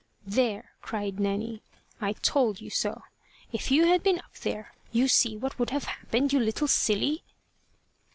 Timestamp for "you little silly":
6.33-7.21